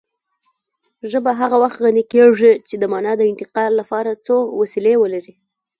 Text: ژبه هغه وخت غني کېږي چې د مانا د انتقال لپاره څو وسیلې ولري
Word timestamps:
ژبه 1.11 1.31
هغه 1.41 1.57
وخت 1.63 1.77
غني 1.85 2.03
کېږي 2.13 2.53
چې 2.67 2.75
د 2.77 2.83
مانا 2.91 3.13
د 3.17 3.21
انتقال 3.31 3.71
لپاره 3.81 4.11
څو 4.25 4.35
وسیلې 4.61 4.95
ولري 4.99 5.33